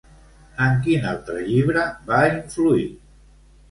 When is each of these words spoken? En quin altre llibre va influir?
En 0.67 0.79
quin 0.87 1.05
altre 1.11 1.45
llibre 1.51 1.87
va 2.11 2.25
influir? 2.35 2.93